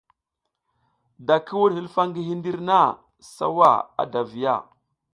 [1.27, 2.79] Da ki wuɗ hilfa ngi hindir na,
[3.35, 4.55] sawa ada a viya.